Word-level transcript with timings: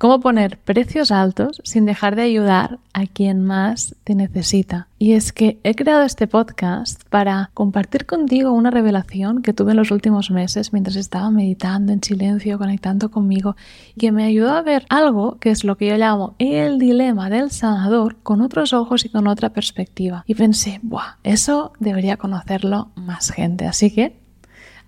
Cómo 0.00 0.18
poner 0.18 0.56
precios 0.56 1.10
altos 1.10 1.60
sin 1.62 1.84
dejar 1.84 2.16
de 2.16 2.22
ayudar 2.22 2.78
a 2.94 3.04
quien 3.04 3.44
más 3.44 3.94
te 4.02 4.14
necesita. 4.14 4.88
Y 4.98 5.12
es 5.12 5.30
que 5.30 5.60
he 5.62 5.74
creado 5.74 6.04
este 6.04 6.26
podcast 6.26 7.04
para 7.10 7.50
compartir 7.52 8.06
contigo 8.06 8.50
una 8.50 8.70
revelación 8.70 9.42
que 9.42 9.52
tuve 9.52 9.72
en 9.72 9.76
los 9.76 9.90
últimos 9.90 10.30
meses 10.30 10.72
mientras 10.72 10.96
estaba 10.96 11.30
meditando 11.30 11.92
en 11.92 12.02
silencio, 12.02 12.56
conectando 12.56 13.10
conmigo, 13.10 13.56
y 13.94 14.00
que 14.00 14.10
me 14.10 14.24
ayudó 14.24 14.52
a 14.52 14.62
ver 14.62 14.86
algo 14.88 15.36
que 15.38 15.50
es 15.50 15.64
lo 15.64 15.76
que 15.76 15.88
yo 15.88 15.98
llamo 15.98 16.34
el 16.38 16.78
dilema 16.78 17.28
del 17.28 17.50
sanador 17.50 18.16
con 18.22 18.40
otros 18.40 18.72
ojos 18.72 19.04
y 19.04 19.10
con 19.10 19.26
otra 19.26 19.50
perspectiva. 19.50 20.24
Y 20.26 20.34
pensé, 20.34 20.80
¡buah! 20.82 21.16
Eso 21.24 21.74
debería 21.78 22.16
conocerlo 22.16 22.88
más 22.94 23.32
gente. 23.32 23.66
Así 23.66 23.90
que 23.90 24.16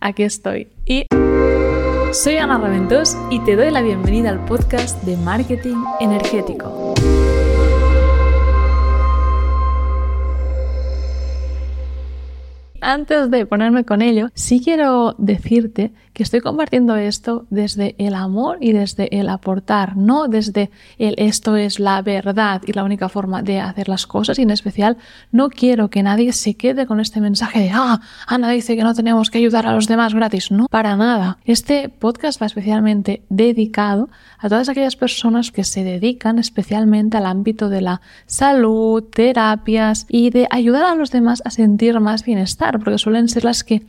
aquí 0.01 0.23
estoy. 0.23 0.69
Y... 0.87 1.05
Soy 2.13 2.37
Ana 2.37 2.59
Raventós 2.59 3.17
y 3.31 3.41
te 3.41 3.57
doy 3.57 3.71
la 3.71 3.81
bienvenida 3.81 4.29
al 4.29 4.45
podcast 4.45 5.03
de 5.05 5.17
Marketing 5.17 5.83
Energético. 5.99 6.93
Antes 12.85 13.31
de 13.31 13.47
ponerme 13.47 13.85
con 13.85 14.03
ello, 14.03 14.31
sí 14.35 14.61
quiero 14.61 15.15
decirte 15.17 15.93
que 16.13 16.25
estoy 16.25 16.41
compartiendo 16.41 16.97
esto 16.97 17.47
desde 17.49 17.95
el 17.99 18.15
amor 18.15 18.59
y 18.61 18.73
desde 18.73 19.19
el 19.19 19.29
aportar, 19.29 19.97
no 19.97 20.27
desde 20.27 20.71
el 20.99 21.15
esto 21.17 21.57
es 21.57 21.79
la 21.79 22.03
verdad 22.03 22.61
y 22.67 22.73
la 22.73 22.83
única 22.83 23.09
forma 23.09 23.41
de 23.43 23.61
hacer 23.61 23.89
las 23.89 24.07
cosas. 24.07 24.39
Y 24.39 24.43
en 24.43 24.51
especial 24.51 24.97
no 25.31 25.49
quiero 25.49 25.91
que 25.91 26.03
nadie 26.03 26.33
se 26.33 26.57
quede 26.57 26.87
con 26.87 26.99
este 26.99 27.21
mensaje 27.21 27.61
de 27.61 27.71
ah, 27.73 28.01
Ana 28.27 28.51
dice 28.51 28.77
que 28.77 28.83
no 28.83 28.95
tenemos 28.95 29.31
que 29.31 29.39
ayudar 29.39 29.65
a 29.67 29.75
los 29.75 29.87
demás 29.87 30.13
gratis, 30.13 30.51
no, 30.51 30.67
para 30.69 30.97
nada. 30.97 31.39
Este 31.45 31.89
podcast 31.89 32.43
va 32.43 32.47
especialmente 32.47 33.23
dedicado 33.29 34.11
a 34.39 34.49
todas 34.49 34.69
aquellas 34.69 34.97
personas 34.97 35.53
que 35.53 35.63
se 35.63 35.85
dedican 35.85 36.41
especialmente 36.41 37.17
al 37.17 37.27
ámbito 37.27 37.69
de 37.69 37.81
la 37.81 38.01
salud, 38.27 39.05
terapias 39.05 40.05
y 40.09 40.31
de 40.31 40.49
ayudar 40.51 40.85
a 40.85 40.95
los 40.97 41.13
demás 41.13 41.43
a 41.45 41.51
sentir 41.51 42.01
más 42.01 42.25
bienestar, 42.25 42.72
porque 42.79 42.99
suelen 42.99 43.29
ser 43.29 43.45
las 43.45 43.65
que 43.65 43.83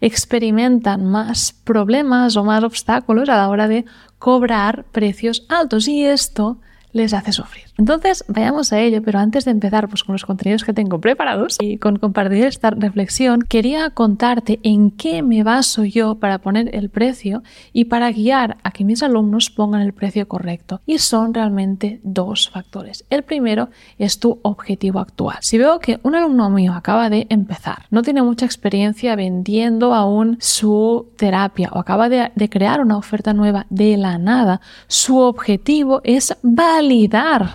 experimentan 0.00 1.04
más 1.04 1.54
problemas 1.64 2.36
o 2.36 2.44
más 2.44 2.62
obstáculos 2.62 3.28
a 3.28 3.36
la 3.36 3.48
hora 3.48 3.68
de 3.68 3.84
cobrar 4.18 4.84
precios 4.92 5.46
altos. 5.48 5.88
Y 5.88 6.04
esto 6.04 6.58
les 6.96 7.12
hace 7.12 7.32
sufrir. 7.32 7.64
Entonces, 7.78 8.24
vayamos 8.26 8.72
a 8.72 8.80
ello, 8.80 9.02
pero 9.02 9.18
antes 9.18 9.44
de 9.44 9.50
empezar 9.50 9.88
pues, 9.88 10.02
con 10.02 10.14
los 10.14 10.24
contenidos 10.24 10.64
que 10.64 10.72
tengo 10.72 10.98
preparados 10.98 11.58
y 11.60 11.76
con 11.76 11.98
compartir 11.98 12.44
esta 12.44 12.70
reflexión, 12.70 13.42
quería 13.42 13.90
contarte 13.90 14.60
en 14.62 14.90
qué 14.90 15.22
me 15.22 15.42
baso 15.42 15.84
yo 15.84 16.14
para 16.14 16.38
poner 16.38 16.74
el 16.74 16.88
precio 16.88 17.42
y 17.72 17.84
para 17.84 18.10
guiar 18.10 18.56
a 18.62 18.70
que 18.70 18.84
mis 18.84 19.02
alumnos 19.02 19.50
pongan 19.50 19.82
el 19.82 19.92
precio 19.92 20.26
correcto. 20.26 20.80
Y 20.86 20.98
son 20.98 21.34
realmente 21.34 22.00
dos 22.02 22.48
factores. 22.48 23.04
El 23.10 23.22
primero 23.24 23.68
es 23.98 24.18
tu 24.18 24.38
objetivo 24.42 24.98
actual. 24.98 25.36
Si 25.40 25.58
veo 25.58 25.78
que 25.78 26.00
un 26.02 26.14
alumno 26.14 26.48
mío 26.48 26.72
acaba 26.72 27.10
de 27.10 27.26
empezar, 27.28 27.84
no 27.90 28.02
tiene 28.02 28.22
mucha 28.22 28.46
experiencia 28.46 29.16
vendiendo 29.16 29.94
aún 29.94 30.38
su 30.40 31.08
terapia 31.16 31.68
o 31.72 31.78
acaba 31.78 32.08
de, 32.08 32.30
crear 32.48 32.80
una 32.80 32.96
oferta 32.96 33.34
nueva 33.34 33.66
de 33.68 33.96
la 33.96 34.18
nada, 34.18 34.60
su 34.86 35.18
objetivo 35.18 36.00
es 36.04 36.34
validar 36.42 36.85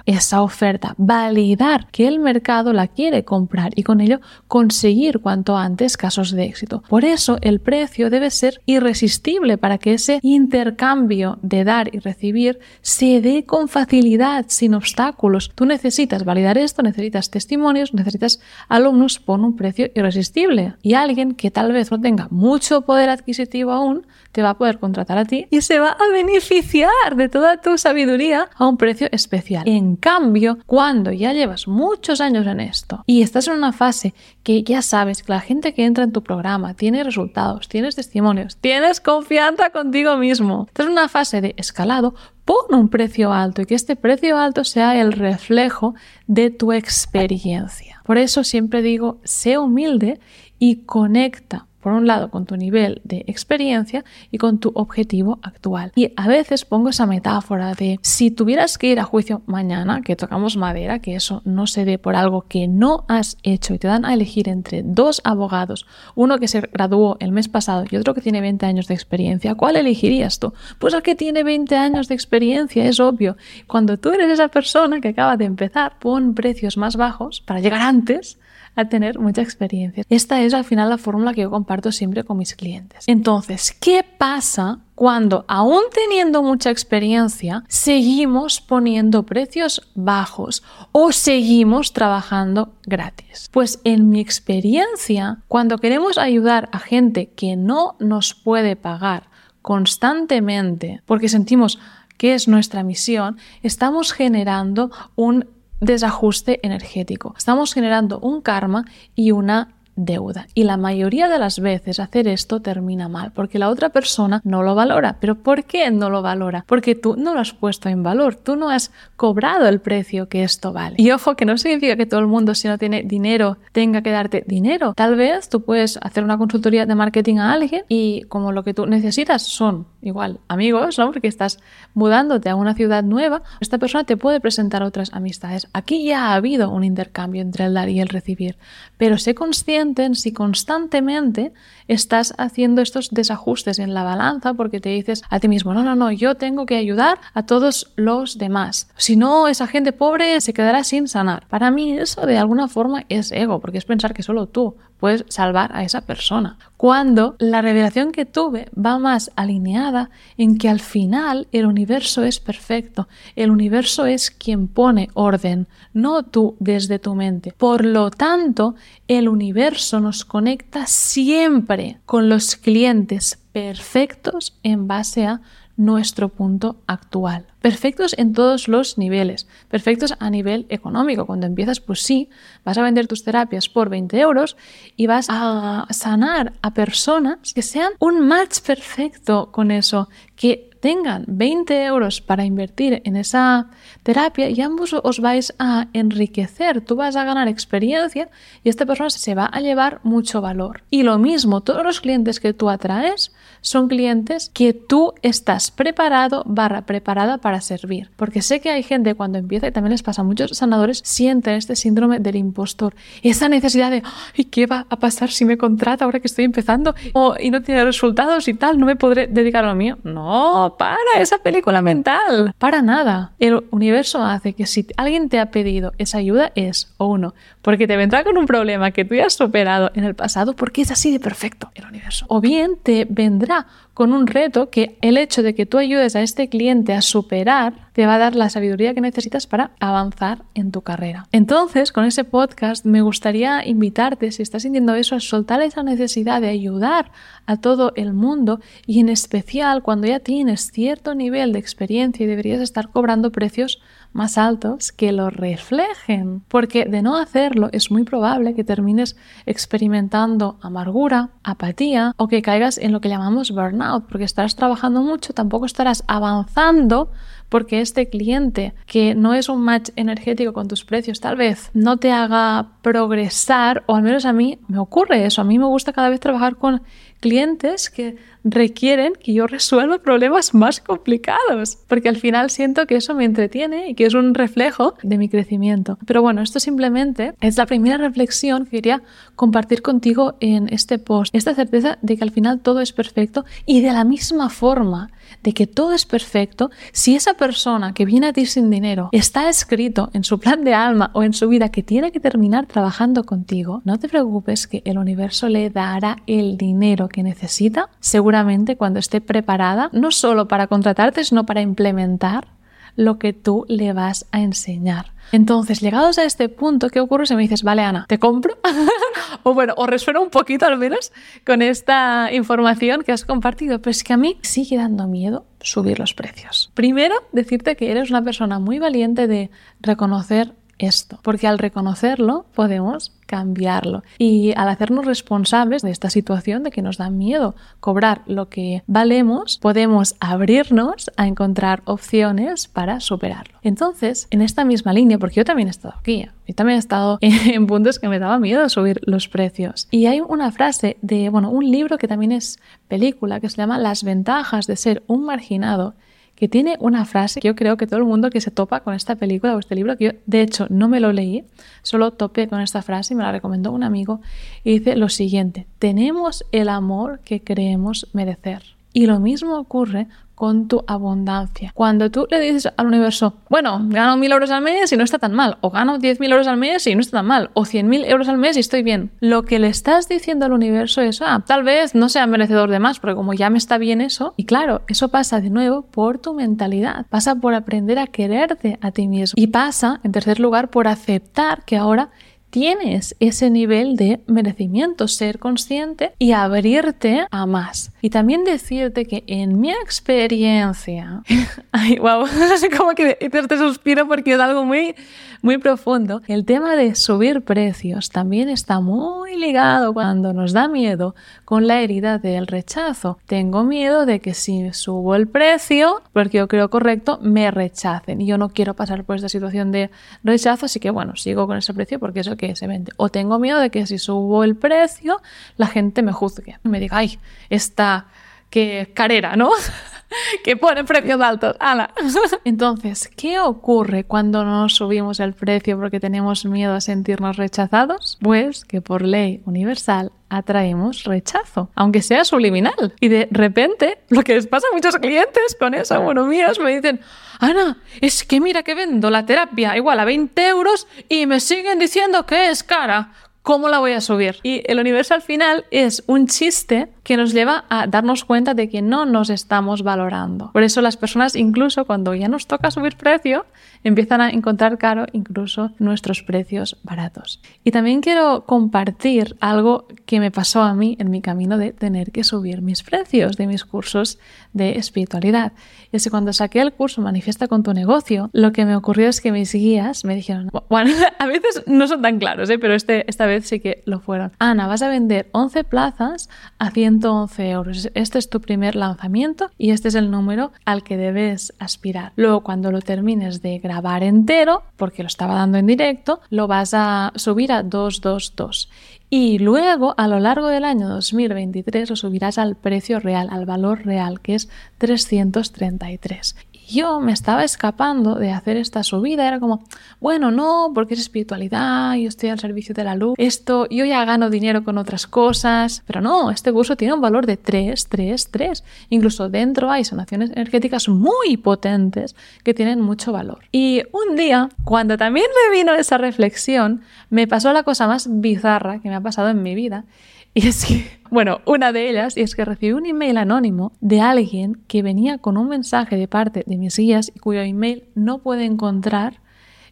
esa 0.06 0.42
oferta, 0.42 0.94
validar 0.98 1.88
que 1.92 2.08
el 2.08 2.20
mercado 2.20 2.74
la 2.74 2.88
quiere 2.88 3.24
comprar 3.24 3.72
y 3.76 3.84
con 3.84 4.02
ello 4.02 4.20
conseguir 4.48 5.20
cuanto 5.20 5.58
antes 5.58 5.98
casos 5.98 6.32
de 6.32 6.46
éxito. 6.46 6.84
Por 6.90 7.06
eso 7.06 7.38
el 7.42 7.60
precio 7.60 8.10
debe 8.10 8.30
ser 8.30 8.62
irresistible 8.66 9.58
para 9.58 9.78
que 9.78 9.94
ese 9.94 10.20
intercambio 10.22 11.40
de 11.42 11.64
dar 11.64 11.94
y 11.94 12.00
recibir 12.00 12.60
se 12.82 13.22
dé 13.22 13.46
con 13.46 13.68
facilidad, 13.68 14.46
sin 14.48 14.74
obstáculos. 14.74 15.52
Tú 15.56 15.66
necesitas 15.66 16.26
validar 16.26 16.58
esto, 16.58 16.82
necesitas 16.82 17.30
testimonios, 17.30 17.94
necesitas 17.94 18.42
alumnos, 18.68 19.20
pon 19.20 19.46
un 19.46 19.56
precio 19.56 19.90
irresistible. 19.96 20.76
Y 20.82 20.94
alguien 20.94 21.34
que 21.36 21.52
tal 21.52 21.72
vez 21.72 21.92
no 21.92 22.02
tenga 22.02 22.28
mucho 22.30 22.82
poder 22.82 23.10
adquisitivo 23.10 23.72
aún, 23.72 24.06
te 24.32 24.42
va 24.42 24.52
a 24.52 24.58
poder 24.58 24.80
contratar 24.80 25.18
a 25.18 25.26
ti 25.26 25.48
y 25.50 25.62
se 25.62 25.80
va 25.80 25.92
a 25.92 26.12
beneficiar 26.12 27.16
de 27.16 27.30
toda 27.30 27.58
tu 27.58 27.78
sabiduría 27.78 28.50
a 28.56 28.68
un 28.68 28.78
precio 28.78 29.08
especial. 29.12 29.64
En 29.68 29.96
cambio, 29.96 30.58
cuando 30.66 31.12
ya 31.12 31.34
llevas 31.34 31.68
muchos 31.68 32.22
años 32.22 32.48
en 32.48 32.60
esto 32.60 33.04
y 33.06 33.22
estás 33.22 33.48
en 33.48 33.54
una 33.54 33.74
fase 33.74 34.14
que 34.44 34.64
ya 34.64 34.82
sabes 34.82 35.24
que 35.24 35.32
la 35.32 35.40
gente 35.40 35.74
que 35.74 35.86
entra 35.86 36.04
en 36.04 36.12
tu 36.12 36.24
programa 36.24 36.74
tiene 36.74 37.04
resultados, 37.04 37.68
tienes 37.68 37.96
testimonios, 37.96 38.58
tienes 38.58 39.00
confianza 39.00 39.70
contigo 39.70 40.18
mismo, 40.18 40.66
estás 40.68 40.86
en 40.86 40.94
una 40.94 41.10
fase 41.10 41.42
de 41.42 41.54
escalado, 41.58 42.16
pon 42.46 42.74
un 42.80 42.90
precio 42.90 43.32
alto 43.32 43.62
y 43.62 43.66
que 43.66 43.76
este 43.76 43.96
precio 43.96 44.38
alto 44.38 44.64
sea 44.64 45.00
el 45.00 45.12
reflejo 45.12 45.96
de 46.28 46.50
tu 46.50 46.74
experiencia. 46.74 48.02
Por 48.06 48.18
eso 48.18 48.44
siempre 48.44 48.82
digo, 48.82 49.20
sé 49.24 49.58
humilde 49.58 50.20
y 50.60 50.78
conecta 50.84 51.68
por 51.82 51.94
un 51.94 52.08
lado 52.08 52.30
con 52.30 52.46
tu 52.46 52.56
nivel 52.56 53.02
de 53.04 53.26
experiencia 53.28 54.06
y 54.32 54.38
con 54.38 54.60
tu 54.60 54.72
objetivo 54.76 55.40
actual. 55.42 55.92
Y 55.96 56.14
a 56.16 56.28
veces 56.28 56.66
pongo 56.66 56.90
esa 56.90 57.06
metáfora 57.06 57.74
de 57.74 58.00
si 58.02 58.32
tuvieras 58.32 58.78
que 58.78 58.88
ir 58.88 59.00
a 59.00 59.04
juicio 59.04 59.42
mañana, 59.46 60.02
que 60.02 60.16
tocamos 60.16 60.58
madera, 60.58 61.00
que 61.00 61.16
eso 61.16 61.42
no 61.46 61.68
se 61.68 61.86
dé 61.86 61.98
por 61.98 62.16
algo 62.16 62.44
que 62.48 62.68
no 62.68 63.06
has 63.08 63.38
hecho 63.44 63.74
y 63.74 63.80
te 63.80 63.88
dan 63.88 64.06
a 64.06 64.14
elegir 64.14 64.48
entre 64.48 64.84
dos 64.84 65.22
abogados, 65.24 65.86
uno 66.16 66.40
que 66.40 66.48
se 66.48 66.62
graduó 66.62 67.18
el 67.20 67.32
mes 67.32 67.50
pasado 67.50 67.86
y 67.90 67.96
otro 67.96 68.14
que 68.14 68.22
tiene 68.22 68.42
20 68.42 68.66
años 68.66 68.88
de 68.88 68.94
experiencia, 68.94 69.56
¿cuál 69.56 69.76
elegirías 69.76 70.40
tú? 70.40 70.54
Pues 70.80 70.94
al 70.94 71.04
que 71.04 71.16
tiene 71.16 71.44
20 71.44 71.76
años 71.76 72.08
de 72.08 72.16
experiencia, 72.16 72.86
es 72.86 73.00
obvio. 73.00 73.38
Cuando 73.68 73.98
tú 73.98 74.10
eres 74.12 74.30
esa 74.30 74.48
persona 74.48 75.02
que 75.02 75.10
acaba 75.10 75.38
de 75.38 75.46
empezar, 75.46 75.98
pon 76.00 76.34
precios 76.34 76.78
más 76.78 76.96
bajos 76.96 77.42
para 77.42 77.60
llegar 77.60 77.82
antes 77.82 78.38
a 78.76 78.86
tener 78.86 79.20
mucha 79.20 79.42
experiencia. 79.42 80.04
Esta 80.10 80.42
es 80.42 80.54
al 80.54 80.64
final 80.64 80.90
la 80.90 80.98
fórmula 80.98 81.34
que 81.34 81.42
yo 81.42 81.52
comparto 81.52 81.92
siempre 81.92 82.24
con 82.24 82.38
mis 82.38 82.56
clientes. 82.56 83.04
Entonces, 83.08 83.76
¿qué 83.80 84.04
pasa 84.18 84.80
cuando, 84.96 85.46
aún 85.48 85.82
teniendo 85.94 86.42
mucha 86.44 86.70
experiencia, 86.70 87.64
seguimos 87.68 88.62
poniendo 88.62 89.24
precios 89.24 89.90
bajos 89.96 90.64
o 90.92 91.12
seguimos 91.12 91.94
trabajando 91.94 92.74
gratis? 92.84 93.50
Pues 93.52 93.80
en 93.84 94.10
mi 94.10 94.20
experiencia, 94.20 95.40
cuando 95.48 95.78
queremos 95.78 96.18
ayudar 96.18 96.70
a 96.72 96.80
gente 96.80 97.30
que 97.36 97.56
no 97.56 97.96
nos 98.00 98.34
puede 98.34 98.76
pagar 98.76 99.30
constantemente 99.62 101.02
porque 101.06 101.30
sentimos 101.30 101.80
que 102.18 102.36
es 102.36 102.48
nuestra 102.48 102.84
misión, 102.84 103.38
estamos 103.64 104.14
generando 104.14 104.92
un 105.16 105.48
desajuste 105.82 106.60
energético. 106.64 107.34
Estamos 107.38 107.74
generando 107.74 108.20
un 108.20 108.42
karma 108.42 108.86
y 109.16 109.32
una 109.32 109.74
deuda. 109.96 110.48
Y 110.54 110.64
la 110.64 110.78
mayoría 110.78 111.28
de 111.28 111.40
las 111.40 111.60
veces 111.60 112.00
hacer 112.00 112.28
esto 112.28 112.62
termina 112.62 113.08
mal, 113.08 113.32
porque 113.34 113.60
la 113.60 113.70
otra 113.70 113.90
persona 113.90 114.42
no 114.44 114.64
lo 114.64 114.76
valora. 114.76 115.18
¿Pero 115.20 115.36
por 115.36 115.66
qué 115.66 115.92
no 115.92 116.10
lo 116.10 116.22
valora? 116.22 116.64
Porque 116.68 116.96
tú 116.96 117.16
no 117.18 117.34
lo 117.34 117.40
has 117.40 117.54
puesto 117.54 117.90
en 117.90 118.04
valor, 118.04 118.36
tú 118.36 118.56
no 118.56 118.70
has 118.70 118.92
cobrado 119.16 119.68
el 119.68 119.80
precio 119.80 120.30
que 120.30 120.44
esto 120.44 120.72
vale. 120.74 120.96
Y 120.98 121.12
ojo, 121.12 121.36
que 121.36 121.46
no 121.46 121.58
significa 121.58 121.96
que 121.96 122.06
todo 122.06 122.20
el 122.20 122.28
mundo 122.28 122.56
si 122.56 122.68
no 122.68 122.78
tiene 122.78 123.04
dinero 123.04 123.58
tenga 123.72 124.02
que 124.02 124.12
darte 124.12 124.44
dinero. 124.48 124.94
Tal 124.96 125.16
vez 125.16 125.50
tú 125.50 125.62
puedes 125.62 125.98
hacer 126.02 126.24
una 126.24 126.38
consultoría 126.38 126.86
de 126.86 126.96
marketing 126.96 127.38
a 127.38 127.54
alguien 127.54 127.84
y 127.88 128.24
como 128.24 128.52
lo 128.52 128.64
que 128.64 128.74
tú 128.74 128.86
necesitas 128.86 129.42
son 129.44 129.88
igual 130.02 130.40
amigos, 130.48 130.98
¿no? 130.98 131.12
Porque 131.12 131.28
estás 131.28 131.60
mudándote 131.94 132.50
a 132.50 132.56
una 132.56 132.74
ciudad 132.74 133.04
nueva, 133.04 133.44
esta 133.60 133.78
persona 133.78 134.04
te 134.04 134.18
puede 134.18 134.40
presentar 134.40 134.84
otras 134.84 135.14
amistades. 135.14 135.68
Aquí 135.74 136.06
ya 136.06 136.28
ha 136.28 136.36
habido 136.36 136.70
un 136.70 136.84
intercambio 136.84 137.42
entre 137.42 137.66
el 137.66 137.74
dar 137.74 137.90
y 137.90 138.00
el 138.00 138.08
recibir, 138.08 138.58
pero 138.98 139.18
sé 139.18 139.36
consciente 139.36 139.81
si 140.14 140.32
constantemente 140.32 141.54
estás 141.88 142.34
haciendo 142.38 142.82
estos 142.82 143.10
desajustes 143.10 143.80
en 143.80 143.94
la 143.94 144.04
balanza 144.04 144.54
porque 144.54 144.80
te 144.80 144.90
dices 144.90 145.24
a 145.30 145.40
ti 145.40 145.48
mismo, 145.48 145.74
no, 145.74 145.84
no, 145.84 145.96
no, 145.96 146.12
yo 146.12 146.36
tengo 146.36 146.66
que 146.66 146.76
ayudar 146.76 147.20
a 147.34 147.46
todos 147.46 147.92
los 147.96 148.38
demás. 148.38 148.90
Si 148.96 149.16
no, 149.16 149.48
esa 149.48 149.68
gente 149.68 149.92
pobre 149.92 150.40
se 150.40 150.54
quedará 150.54 150.84
sin 150.84 151.08
sanar. 151.08 151.48
Para 151.48 151.72
mí 151.72 151.94
eso 151.98 152.26
de 152.26 152.38
alguna 152.38 152.68
forma 152.68 153.06
es 153.10 153.32
ego, 153.32 153.60
porque 153.60 153.80
es 153.80 153.86
pensar 153.86 154.14
que 154.14 154.24
solo 154.24 154.48
tú 154.48 154.76
puedes 155.02 155.26
salvar 155.30 155.72
a 155.74 155.84
esa 155.84 156.02
persona. 156.02 156.60
Cuando 156.78 157.36
la 157.40 157.64
revelación 157.64 158.12
que 158.12 158.26
tuve 158.26 158.70
va 158.78 159.00
más 159.00 159.32
alineada 159.36 160.12
en 160.38 160.60
que 160.60 160.70
al 160.70 160.80
final 160.80 161.48
el 161.52 161.66
universo 161.66 162.24
es 162.24 162.40
perfecto, 162.40 163.08
el 163.36 163.50
universo 163.50 164.06
es 164.06 164.30
quien 164.30 164.68
pone 164.68 165.10
orden, 165.16 165.68
no 165.94 166.22
tú 166.22 166.56
desde 166.60 167.00
tu 167.00 167.16
mente. 167.16 167.52
Por 167.58 167.84
lo 167.84 168.12
tanto, 168.12 168.76
el 169.08 169.28
universo 169.28 170.00
nos 170.00 170.24
conecta 170.24 170.86
siempre 170.86 171.98
con 172.06 172.30
los 172.30 172.56
clientes 172.56 173.40
perfectos 173.52 174.56
en 174.62 174.88
base 174.88 175.26
a 175.26 175.42
nuestro 175.82 176.30
punto 176.30 176.78
actual. 176.86 177.48
Perfectos 177.60 178.16
en 178.18 178.34
todos 178.34 178.68
los 178.68 178.98
niveles, 178.98 179.48
perfectos 179.68 180.14
a 180.20 180.30
nivel 180.30 180.66
económico. 180.70 181.26
Cuando 181.26 181.48
empiezas, 181.48 181.80
pues 181.80 182.02
sí, 182.02 182.30
vas 182.64 182.78
a 182.78 182.84
vender 182.84 183.08
tus 183.08 183.24
terapias 183.24 183.68
por 183.68 183.90
20 183.90 184.20
euros 184.20 184.58
y 184.96 185.08
vas 185.08 185.28
a 185.30 185.88
sanar 185.90 186.54
a 186.62 186.74
personas 186.74 187.54
que 187.54 187.62
sean 187.62 187.94
un 188.00 188.28
match 188.28 188.60
perfecto 188.62 189.52
con 189.52 189.72
eso, 189.72 190.08
que 190.36 190.71
tengan 190.82 191.24
20 191.28 191.86
euros 191.86 192.20
para 192.20 192.44
invertir 192.44 193.02
en 193.06 193.16
esa 193.16 193.68
terapia 194.04 194.50
y 194.50 194.60
ambos 194.62 194.94
os 194.94 195.20
vais 195.20 195.54
a 195.60 195.88
enriquecer. 195.94 196.82
Tú 196.82 196.96
vas 196.96 197.16
a 197.16 197.24
ganar 197.24 197.48
experiencia 197.48 198.30
y 198.64 198.70
esta 198.70 198.86
persona 198.86 199.10
se 199.10 199.36
va 199.36 199.46
a 199.46 199.62
llevar 199.62 200.02
mucho 200.04 200.42
valor. 200.42 200.84
Y 200.90 201.04
lo 201.04 201.18
mismo, 201.18 201.62
todos 201.62 201.84
los 201.84 202.02
clientes 202.02 202.40
que 202.40 202.54
tú 202.54 202.70
atraes 202.70 203.32
son 203.62 203.88
clientes 203.88 204.50
que 204.54 204.74
tú 204.74 205.14
estás 205.22 205.72
preparado 205.72 206.44
barra 206.46 206.82
preparada 206.82 207.38
para 207.38 207.62
servir. 207.62 208.10
Porque 208.16 208.42
sé 208.42 208.60
que 208.60 208.72
hay 208.72 208.84
gente 208.84 209.14
cuando 209.14 209.38
empieza, 209.38 209.68
y 209.68 209.72
también 209.72 209.92
les 209.92 210.04
pasa 210.04 210.22
a 210.22 210.26
muchos 210.26 210.58
sanadores, 210.58 211.02
sienten 211.06 211.56
este 211.56 211.76
síndrome 211.76 212.20
del 212.20 212.36
impostor. 212.36 212.96
Esa 213.22 213.50
necesidad 213.50 213.92
de, 213.92 214.02
¿y 214.36 214.46
qué 214.46 214.66
va 214.66 214.88
a 214.90 214.98
pasar 214.98 215.30
si 215.30 215.46
me 215.46 215.58
contrata 215.58 216.06
ahora 216.06 216.20
que 216.20 216.28
estoy 216.28 216.46
empezando? 216.46 216.96
O, 217.14 217.36
y 217.40 217.52
no 217.52 217.62
tiene 217.62 217.86
resultados 217.86 218.48
y 218.48 218.56
tal, 218.56 218.80
no 218.80 218.88
me 218.88 218.96
podré 218.96 219.28
dedicar 219.28 219.64
a 219.64 219.70
lo 219.70 219.76
mío. 219.76 220.00
No, 220.04 220.71
para 220.78 221.20
esa 221.20 221.38
película 221.40 221.82
mental. 221.82 222.54
Para 222.58 222.82
nada. 222.82 223.32
El 223.40 223.66
universo 223.72 224.24
hace 224.24 224.54
que 224.54 224.66
si 224.66 224.88
alguien 224.98 225.30
te 225.30 225.40
ha 225.40 225.52
pedido 225.52 225.94
esa 225.98 226.18
ayuda 226.18 226.52
es, 226.56 226.94
o 226.98 227.08
uno, 227.08 227.34
porque 227.62 227.88
te 227.88 227.98
vendrá 227.98 228.24
con 228.24 228.38
un 228.38 228.46
problema 228.46 228.92
que 228.92 229.06
tú 229.06 229.16
ya 229.16 229.26
has 229.26 229.34
superado 229.34 229.92
en 229.96 230.04
el 230.04 230.16
pasado, 230.16 230.56
porque 230.56 230.82
es 230.82 230.92
así 230.92 231.12
de 231.12 231.20
perfecto 231.20 231.72
el 231.76 231.86
universo. 231.86 232.26
O 232.30 232.42
bien 232.42 232.78
te 232.82 233.06
vendrá 233.10 233.68
con 233.94 234.14
un 234.14 234.26
reto 234.26 234.70
que 234.70 234.98
el 235.02 235.18
hecho 235.18 235.44
de 235.44 235.54
que 235.54 235.66
tú 235.66 235.78
ayudes 235.78 236.16
a 236.16 236.22
este 236.22 236.50
cliente 236.50 236.94
a 236.94 237.02
superar 237.02 237.92
te 237.94 238.06
va 238.06 238.16
a 238.16 238.18
dar 238.18 238.36
la 238.36 238.50
sabiduría 238.50 238.94
que 238.94 239.02
necesitas 239.02 239.48
para 239.48 239.72
avanzar 239.80 240.44
en 240.54 240.72
tu 240.72 240.82
carrera. 240.82 241.28
Entonces, 241.32 241.92
con 241.92 242.06
ese 242.06 242.24
podcast 242.24 242.86
me 242.86 243.02
gustaría 243.02 243.68
invitarte, 243.68 244.32
si 244.32 244.42
estás 244.42 244.64
sintiendo 244.64 244.96
eso, 244.96 245.16
a 245.16 245.20
soltar 245.20 245.62
esa 245.62 245.84
necesidad 245.84 246.42
de 246.42 246.50
ayudar 246.50 247.12
a 247.46 247.58
todo 247.58 247.92
el 247.96 248.14
mundo 248.14 248.62
y 248.88 249.02
en 249.02 249.10
especial 249.10 249.84
cuando 249.84 250.08
ya 250.08 250.20
tienes 250.20 250.72
cierto 250.72 251.14
nivel 251.14 251.52
de 251.52 251.60
experiencia 251.60 252.24
y 252.24 252.28
deberías 252.28 252.62
estar 252.62 252.90
cobrando 252.90 253.32
precios 253.32 253.82
más 254.14 254.38
altos 254.38 254.92
que 254.92 255.12
lo 255.12 255.30
reflejen, 255.30 256.42
porque 256.48 256.86
de 256.86 257.02
no 257.02 257.18
hacerlo 257.18 257.70
es 257.72 257.92
muy 257.92 258.04
probable 258.04 258.54
que 258.54 258.64
termines 258.64 259.16
experimentando 259.46 260.58
amargura, 260.62 261.30
apatía 261.44 262.14
o 262.18 262.28
que 262.28 262.42
caigas 262.42 262.78
en 262.78 262.92
lo 262.92 263.02
que 263.02 263.10
llamamos 263.10 263.52
burnout, 263.52 264.06
porque 264.08 264.26
estarás 264.26 264.56
trabajando 264.56 265.02
mucho, 265.02 265.34
tampoco 265.34 265.66
estarás 265.66 266.04
avanzando 266.08 267.12
porque 267.52 267.82
este 267.82 268.08
cliente 268.08 268.74
que 268.86 269.14
no 269.14 269.34
es 269.34 269.50
un 269.50 269.62
match 269.62 269.90
energético 269.98 270.54
con 270.54 270.70
tus 270.70 270.86
precios 270.86 271.20
tal 271.20 271.36
vez 271.36 271.70
no 271.74 271.98
te 271.98 272.14
haga 272.14 272.70
progresar 272.82 273.84
o 273.88 273.96
al 273.98 274.04
menos 274.04 274.26
a 274.26 274.32
mí 274.32 274.58
me 274.70 274.80
ocurre 274.80 275.26
eso, 275.26 275.42
a 275.42 275.44
mí 275.44 275.60
me 275.60 275.66
gusta 275.66 275.92
cada 275.92 276.08
vez 276.08 276.22
trabajar 276.22 276.56
con 276.56 276.82
clientes 277.22 277.90
que 277.90 278.18
requieren 278.44 279.14
que 279.14 279.34
yo 279.34 279.48
resuelva 279.48 280.00
problemas 280.00 280.54
más 280.54 280.82
complicados, 280.82 281.78
porque 281.88 282.10
al 282.10 282.18
final 282.18 282.50
siento 282.50 282.88
que 282.88 282.96
eso 282.96 283.14
me 283.14 283.26
entretiene 283.26 283.90
y 283.90 283.96
que 283.96 284.06
es 284.06 284.14
un 284.14 284.34
reflejo 284.34 284.96
de 285.04 285.18
mi 285.18 285.30
crecimiento. 285.30 285.98
Pero 286.06 286.22
bueno, 286.22 286.42
esto 286.42 286.60
simplemente 286.60 287.34
es 287.40 287.58
la 287.58 287.66
primera 287.68 287.98
reflexión 287.98 288.66
que 288.66 288.72
quería 288.72 289.04
compartir 289.36 289.82
contigo 289.82 290.36
en 290.40 290.68
este 290.74 290.98
post, 290.98 291.34
esta 291.36 291.54
certeza 291.54 292.00
de 292.02 292.18
que 292.18 292.24
al 292.24 292.32
final 292.32 292.60
todo 292.60 292.82
es 292.82 292.94
perfecto 292.94 293.46
y 293.66 293.82
de 293.82 293.94
la 293.94 294.04
misma 294.04 294.50
forma 294.50 295.12
de 295.44 295.54
que 295.54 295.68
todo 295.68 295.94
es 295.94 296.06
perfecto, 296.06 296.72
si 296.92 297.16
esa 297.16 297.36
persona 297.36 297.94
que 297.94 298.06
viene 298.06 298.28
a 298.28 298.34
ti 298.34 298.46
sin 298.46 298.70
dinero 298.70 299.10
está 299.12 299.50
escrito 299.50 300.10
en 300.14 300.24
su 300.24 300.40
plan 300.40 300.64
de 300.64 300.74
alma 300.74 301.12
o 301.14 301.24
en 301.24 301.34
su 301.34 301.48
vida 301.48 301.70
que 301.70 301.84
tiene 301.84 302.12
que 302.12 302.20
terminar 302.20 302.66
trabajando 302.66 303.24
contigo, 303.24 303.82
no 303.86 303.98
te 303.98 304.10
preocupes 304.10 304.68
que 304.68 304.82
el 304.86 304.98
universo 304.98 305.48
le 305.48 305.70
dará 305.70 306.18
el 306.28 306.58
dinero 306.58 307.08
que 307.12 307.24
necesita, 307.24 307.90
seguramente 308.00 308.78
cuando 308.78 309.00
esté 309.00 309.22
preparada, 309.22 309.90
no 309.92 310.12
solo 310.12 310.48
para 310.48 310.68
contratarte, 310.68 311.24
sino 311.24 311.46
para 311.46 311.62
implementar 311.62 312.48
lo 312.96 313.20
que 313.20 313.34
tú 313.34 313.66
le 313.68 313.94
vas 313.94 314.26
a 314.32 314.42
enseñar. 314.42 315.12
Entonces, 315.32 315.80
llegados 315.80 316.18
a 316.18 316.26
este 316.26 316.50
punto, 316.50 316.90
¿qué 316.90 317.00
ocurre 317.00 317.26
si 317.26 317.36
me 317.36 317.42
dices, 317.42 317.64
vale, 317.64 317.84
Ana, 317.84 318.06
¿te 318.08 318.20
compro? 318.20 318.58
o 319.44 319.54
bueno, 319.54 319.74
o 319.78 319.88
resuena 319.88 320.20
un 320.20 320.30
poquito 320.30 320.66
al 320.66 320.78
menos 320.78 321.14
con 321.46 321.62
esta 321.62 322.30
información 322.34 323.04
que 323.04 323.14
has 323.14 323.24
compartido, 323.24 323.80
pero 323.80 323.92
es 323.92 324.04
que 324.04 324.14
a 324.14 324.18
mí 324.18 324.38
sigue 324.42 324.76
dando 324.76 325.08
miedo 325.08 325.46
subir 325.62 326.00
los 326.00 326.14
precios. 326.14 326.72
Primero, 326.74 327.16
decirte 327.32 327.78
que 327.78 327.92
eres 327.92 328.10
una 328.10 328.24
persona 328.24 328.60
muy 328.60 328.80
valiente 328.80 329.28
de 329.28 329.52
reconocer 329.80 330.54
esto, 330.82 331.20
porque 331.22 331.48
al 331.48 331.60
reconocerlo 331.60 332.46
podemos 332.54 333.14
cambiarlo 333.26 334.04
y 334.18 334.52
al 334.58 334.68
hacernos 334.68 335.06
responsables 335.06 335.82
de 335.84 335.92
esta 335.92 336.10
situación 336.10 336.64
de 336.64 336.72
que 336.72 336.82
nos 336.82 336.98
da 336.98 337.10
miedo 337.10 337.56
cobrar 337.80 338.24
lo 338.26 338.50
que 338.50 338.84
valemos, 338.88 339.58
podemos 339.60 340.16
abrirnos 340.20 341.10
a 341.16 341.28
encontrar 341.28 341.82
opciones 341.86 342.68
para 342.68 343.00
superarlo. 343.00 343.58
Entonces, 343.64 344.28
en 344.32 344.42
esta 344.42 344.66
misma 344.66 344.92
línea, 344.92 345.18
porque 345.18 345.36
yo 345.36 345.46
también 345.46 345.70
he 345.70 345.72
estado 345.72 345.94
aquí, 345.98 346.28
yo 346.46 346.56
también 346.56 346.76
he 346.76 346.80
estado 346.80 347.20
en 347.22 347.68
puntos 347.68 348.00
que 348.00 348.10
me 348.10 348.20
daba 348.20 348.38
miedo 348.38 348.68
subir 348.68 349.00
los 349.06 349.30
precios. 349.30 349.88
Y 349.92 350.08
hay 350.08 350.20
una 350.20 350.52
frase 350.52 350.98
de, 351.02 351.30
bueno, 351.30 351.50
un 351.52 351.72
libro 351.72 351.98
que 351.98 352.10
también 352.10 352.34
es 352.34 352.60
película 352.90 353.40
que 353.40 353.50
se 353.50 353.58
llama 353.58 353.78
Las 353.78 354.04
ventajas 354.04 354.68
de 354.68 354.76
ser 354.76 355.04
un 355.08 355.24
marginado 355.24 355.94
que 356.42 356.48
tiene 356.48 356.76
una 356.80 357.06
frase 357.06 357.40
que 357.40 357.50
yo 357.50 357.56
creo 357.56 357.78
que 357.78 357.86
todo 357.86 358.00
el 358.00 358.06
mundo 358.06 358.32
que 358.32 358.42
se 358.42 358.50
topa 358.50 358.80
con 358.80 358.96
esta 358.96 359.16
película 359.16 359.56
o 359.56 359.60
este 359.60 359.76
libro, 359.76 359.96
que 359.96 360.06
yo 360.06 360.12
de 360.26 360.42
hecho 360.42 360.66
no 360.72 360.88
me 360.90 361.00
lo 361.00 361.14
leí, 361.14 361.44
solo 361.84 362.14
topé 362.14 362.48
con 362.48 362.62
esta 362.62 362.82
frase 362.82 363.14
y 363.14 363.18
me 363.18 363.22
la 363.22 363.32
recomendó 363.32 363.72
un 363.72 363.84
amigo, 363.84 364.22
y 364.64 364.80
dice 364.80 364.96
lo 364.96 365.08
siguiente, 365.08 365.68
tenemos 365.78 366.44
el 366.52 366.70
amor 366.70 367.20
que 367.20 367.44
creemos 367.44 368.08
merecer. 368.14 368.64
Y 368.94 369.06
lo 369.06 369.20
mismo 369.20 369.58
ocurre 369.58 370.08
con 370.42 370.68
tu 370.68 370.84
abundancia. 370.88 371.72
Cuando 371.76 372.10
tú 372.10 372.26
le 372.32 372.40
dices 372.40 372.74
al 372.76 372.88
universo, 372.88 373.36
bueno, 373.48 373.80
gano 373.90 374.18
mil 374.18 374.32
euros 374.32 374.50
al 374.50 374.64
mes 374.64 374.92
y 374.92 374.98
no 374.98 375.04
está 375.04 375.20
tan 375.20 375.34
mal, 375.34 375.60
o 375.62 375.70
gano 375.70 376.00
diez 376.00 376.20
mil 376.20 376.32
euros 376.32 376.48
al 376.48 376.58
mes 376.58 376.88
y 376.88 376.96
no 376.96 377.02
está 377.02 377.20
tan 377.20 377.28
mal, 377.28 377.52
o 377.54 377.64
cien 377.64 377.88
mil 377.88 378.04
euros 378.06 378.28
al 378.28 378.40
mes 378.40 378.58
y 378.58 378.62
estoy 378.62 378.82
bien, 378.82 379.12
lo 379.20 379.44
que 379.44 379.60
le 379.60 379.68
estás 379.68 380.10
diciendo 380.10 380.48
al 380.48 380.54
universo 380.54 381.02
es, 381.02 381.22
ah, 381.22 381.44
tal 381.46 381.62
vez 381.62 381.94
no 381.94 382.10
sea 382.10 382.26
merecedor 382.26 382.72
de 382.72 382.80
más, 382.80 383.00
porque 383.00 383.14
como 383.14 383.34
ya 383.34 383.52
me 383.52 383.60
está 383.60 383.78
bien 383.78 384.02
eso, 384.02 384.34
y 384.36 384.46
claro, 384.46 384.82
eso 384.88 385.10
pasa 385.10 385.42
de 385.42 385.52
nuevo 385.52 385.84
por 385.84 386.18
tu 386.18 386.34
mentalidad, 386.34 387.06
pasa 387.12 387.36
por 387.36 387.54
aprender 387.54 388.00
a 388.00 388.08
quererte 388.08 388.80
a 388.82 388.90
ti 388.90 389.08
mismo, 389.08 389.36
y 389.38 389.46
pasa, 389.46 390.00
en 390.04 390.12
tercer 390.12 390.40
lugar, 390.40 390.72
por 390.72 390.88
aceptar 390.88 391.66
que 391.66 391.78
ahora 391.78 392.10
tienes 392.52 393.16
ese 393.20 393.50
nivel 393.50 393.96
de 393.96 394.20
merecimiento, 394.28 395.08
ser 395.08 395.40
consciente 395.40 396.12
y 396.20 396.34
abrirte 396.34 397.26
a 397.32 397.46
más. 397.46 397.92
Y 398.02 398.12
también 398.12 398.44
decirte 398.44 399.06
que 399.06 399.24
en 399.26 399.60
mi 399.60 399.72
experiencia, 399.72 401.24
ay, 401.72 401.98
wow, 401.98 402.26
como 402.78 402.92
que 402.92 403.16
te 403.16 403.58
suspiro 403.58 404.08
porque 404.08 404.34
es 404.34 404.40
algo 404.40 404.66
muy, 404.66 404.96
muy 405.42 405.58
profundo. 405.58 406.22
El 406.28 406.46
tema 406.46 406.76
de 406.76 406.96
subir 406.96 407.42
precios 407.42 408.10
también 408.10 408.50
está 408.50 408.80
muy 408.80 409.38
ligado 409.38 409.94
cuando 409.94 410.34
nos 410.34 410.54
da 410.54 410.68
miedo 410.68 411.16
con 411.46 411.68
la 411.68 411.82
herida 411.82 412.18
del 412.18 412.48
rechazo. 412.48 413.18
Tengo 413.26 413.64
miedo 413.64 414.06
de 414.06 414.20
que 414.20 414.34
si 414.34 414.72
subo 414.74 415.16
el 415.16 415.28
precio, 415.28 416.02
porque 416.14 416.40
yo 416.40 416.48
creo 416.48 416.70
correcto, 416.70 417.20
me 417.22 417.50
rechacen. 417.50 418.22
Y 418.22 418.26
yo 418.26 418.38
no 418.38 418.50
quiero 418.50 418.76
pasar 418.76 419.04
por 419.04 419.16
esta 419.16 419.30
situación 419.30 419.72
de 419.72 419.90
rechazo, 420.24 420.66
así 420.66 420.80
que 420.80 420.90
bueno, 420.90 421.16
sigo 421.16 421.48
con 421.48 421.58
ese 421.58 421.74
precio 421.74 422.00
porque 422.00 422.20
eso 422.20 422.38
que 422.42 422.56
se 422.56 422.68
vende. 422.68 422.92
O 422.98 423.08
tengo 423.10 423.40
miedo 423.40 423.60
de 423.60 423.70
que 423.70 423.86
si 423.86 423.98
subo 423.98 424.44
el 424.44 424.56
precio, 424.56 425.22
la 425.56 425.68
gente 425.68 426.02
me 426.02 426.12
juzgue 426.12 426.58
me 426.64 426.80
diga, 426.80 426.98
ay, 426.98 427.20
esta 427.50 428.08
que 428.52 428.92
carera, 428.94 429.36
¿no? 429.36 429.50
que 430.44 430.56
pone 430.58 430.84
precios 430.84 431.20
altos. 431.22 431.56
¡Hala! 431.60 431.94
Entonces, 432.46 433.10
¿qué 433.16 433.40
ocurre 433.40 434.04
cuando 434.04 434.44
no 434.44 434.70
subimos 434.70 435.20
el 435.20 435.34
precio 435.34 435.80
porque 435.80 436.00
tenemos 436.00 436.46
miedo 436.46 436.74
a 436.74 436.82
sentirnos 436.82 437.38
rechazados? 437.38 438.18
Pues 438.22 438.66
que 438.66 438.82
por 438.82 439.02
ley 439.02 439.42
universal 439.46 440.12
atraemos 440.30 441.04
rechazo, 441.04 441.70
aunque 441.76 442.02
sea 442.02 442.24
subliminal. 442.24 442.94
Y 443.00 443.10
de 443.10 443.28
repente, 443.32 444.00
lo 444.10 444.22
que 444.22 444.36
les 444.36 444.48
pasa 444.48 444.68
a 444.72 444.76
muchos 444.76 444.96
clientes 444.98 445.56
con 445.60 445.74
eso, 445.74 446.00
bueno, 446.02 446.26
míos, 446.26 446.60
me 446.60 446.74
dicen, 446.74 447.02
Ana, 447.40 447.78
es 448.00 448.24
que 448.24 448.40
mira 448.40 448.64
que 448.64 448.76
vendo 448.76 449.10
la 449.10 449.26
terapia 449.26 449.76
igual 449.76 450.00
a 450.00 450.06
20 450.06 450.48
euros 450.48 450.88
y 451.10 451.26
me 451.26 451.40
siguen 451.40 451.80
diciendo 451.80 452.26
que 452.26 452.50
es 452.50 452.64
cara. 452.64 453.14
¿Cómo 453.44 453.70
la 453.70 453.80
voy 453.80 453.94
a 453.94 454.02
subir? 454.02 454.38
Y 454.44 454.62
el 454.68 454.80
universo 454.80 455.16
al 455.16 455.24
final 455.24 455.66
es 455.72 456.04
un 456.06 456.28
chiste 456.28 456.90
que 457.04 457.18
nos 457.18 457.34
lleva 457.34 457.66
a 457.70 457.88
darnos 457.88 458.26
cuenta 458.26 458.54
de 458.54 458.70
que 458.70 458.82
no 458.82 459.06
nos 459.06 459.30
estamos 459.30 459.82
valorando. 459.82 460.52
Por 460.52 460.64
eso 460.64 460.82
las 460.82 460.98
personas, 460.98 461.36
incluso 461.36 461.86
cuando 461.86 462.14
ya 462.14 462.28
nos 462.28 462.46
toca 462.46 462.70
subir 462.70 462.96
precio, 462.96 463.46
empiezan 463.84 464.22
a 464.22 464.30
encontrar 464.30 464.78
caro 464.78 465.08
incluso 465.12 465.72
nuestros 465.80 466.22
precios 466.22 466.78
baratos. 466.84 467.42
Y 467.64 467.72
también 467.72 468.02
quiero 468.02 468.46
compartir 468.46 469.36
algo 469.40 469.88
que 470.06 470.20
me 470.20 470.30
pasó 470.30 470.62
a 470.62 470.76
mí 470.76 470.96
en 471.00 471.10
mi 471.10 471.22
camino 471.22 471.58
de 471.58 471.74
tener 471.74 472.12
que 472.12 472.24
subir 472.24 472.62
mis 472.62 472.84
precios 472.84 473.36
de 473.36 473.48
mis 473.48 473.66
cursos 473.66 474.20
de 474.54 474.78
espiritualidad. 474.78 475.54
Y 475.92 475.98
es 475.98 476.04
que 476.04 476.12
cuando 476.12 476.34
saqué 476.34 476.62
el 476.62 476.74
curso 476.74 477.02
Manifiesta 477.02 477.48
con 477.48 477.64
tu 477.64 477.74
negocio, 477.74 478.30
lo 478.34 478.52
que 478.52 478.66
me 478.66 478.76
ocurrió 478.76 479.10
es 479.10 479.22
que 479.22 479.32
mis 479.32 479.54
guías 479.54 480.06
me 480.06 480.16
dijeron, 480.16 480.52
bueno, 480.70 480.92
a 481.20 481.26
veces 481.26 481.64
no 481.66 481.88
son 481.88 482.02
tan 482.04 482.20
claros, 482.20 482.50
¿eh? 482.50 482.60
pero 482.60 482.76
este, 482.76 483.10
esta 483.10 483.26
vez 483.26 483.48
sí 483.48 483.60
que 483.60 483.82
lo 483.86 484.00
fueron. 484.00 484.32
Ana, 484.38 484.68
vas 484.68 484.84
a 484.84 484.90
vender 484.90 485.30
11 485.32 485.64
plazas 485.64 486.30
haciendo 486.60 486.91
111 487.00 487.50
euros. 487.50 487.90
Este 487.94 488.20
es 488.20 488.30
tu 488.30 488.42
primer 488.42 488.76
lanzamiento 488.76 489.50
y 489.58 489.72
este 489.72 489.88
es 489.88 489.96
el 489.96 490.12
número 490.12 490.52
al 490.66 490.84
que 490.84 490.98
debes 490.98 491.54
aspirar. 491.60 492.12
Luego, 492.16 492.42
cuando 492.42 492.72
lo 492.72 492.82
termines 492.82 493.42
de 493.42 493.60
grabar 493.60 494.04
entero, 494.04 494.64
porque 494.78 495.04
lo 495.04 495.08
estaba 495.08 495.36
dando 495.36 495.58
en 495.58 495.68
directo, 495.68 496.20
lo 496.30 496.48
vas 496.48 496.74
a 496.74 497.14
subir 497.16 497.52
a 497.52 497.64
222 497.64 498.70
y 499.10 499.40
luego 499.40 499.94
a 499.98 500.08
lo 500.08 500.20
largo 500.20 500.48
del 500.48 500.64
año 500.64 500.88
2023 500.88 501.90
lo 501.90 501.96
subirás 501.98 502.38
al 502.38 502.56
precio 502.56 503.00
real, 503.02 503.28
al 503.30 503.46
valor 503.46 503.86
real, 503.86 504.22
que 504.22 504.36
es 504.36 504.50
333 504.78 506.36
yo 506.72 507.00
me 507.00 507.12
estaba 507.12 507.44
escapando 507.44 508.16
de 508.16 508.32
hacer 508.32 508.58
esta 508.58 508.84
subida. 508.84 509.28
Era 509.28 509.40
como, 509.40 509.64
bueno, 510.00 510.32
no, 510.32 510.72
porque 510.74 510.94
es 510.94 511.00
espiritualidad, 511.02 511.96
yo 511.96 512.08
estoy 512.08 512.30
al 512.30 512.40
servicio 512.40 512.74
de 512.74 512.84
la 512.84 512.96
luz, 512.96 513.16
esto, 513.18 513.68
yo 513.70 513.86
ya 513.86 514.04
gano 514.06 514.30
dinero 514.30 514.64
con 514.64 514.78
otras 514.78 515.08
cosas. 515.08 515.84
Pero 515.86 516.02
no, 516.02 516.32
este 516.32 516.52
curso 516.52 516.76
tiene 516.76 516.94
un 516.94 517.02
valor 517.02 517.26
de 517.26 517.38
3, 517.38 517.88
3, 517.88 518.32
3. 518.32 518.64
Incluso 518.90 519.30
dentro 519.30 519.70
hay 519.70 519.84
sanaciones 519.84 520.32
energéticas 520.32 520.88
muy 520.90 521.38
potentes 521.38 522.16
que 522.44 522.54
tienen 522.54 522.82
mucho 522.82 523.12
valor. 523.12 523.40
Y 523.52 523.84
un 523.92 524.16
día, 524.16 524.50
cuando 524.64 524.98
también 524.98 525.26
me 525.46 525.58
vino 525.58 525.74
esa 525.74 525.98
reflexión, 525.98 526.82
me 527.10 527.28
pasó 527.28 527.52
la 527.54 527.64
cosa 527.64 527.88
más 527.88 528.08
bizarra 528.10 528.80
que 528.80 528.90
me 528.90 528.96
ha 528.96 529.02
pasado 529.02 529.30
en 529.30 529.44
mi 529.44 529.56
vida. 529.56 529.86
Y 530.34 530.48
es 530.48 530.66
que, 530.66 530.86
bueno, 531.10 531.42
una 531.46 531.74
de 531.74 531.90
ellas 531.90 532.16
es 532.16 532.36
que 532.36 532.46
recibí 532.46 532.72
un 532.72 532.86
email 532.86 533.18
anónimo 533.18 533.74
de 533.82 534.00
alguien 534.00 534.62
que 534.68 534.82
venía 534.82 535.18
con 535.18 535.38
un 535.38 535.50
mensaje 535.50 535.98
de 535.98 536.08
parte 536.08 536.46
de 536.48 536.58
mis 536.58 536.78
guías 536.78 537.12
y 537.14 537.20
cuyo 537.20 537.42
email 537.42 537.84
no 537.96 538.20
puede 538.20 538.46
encontrar 538.46 539.20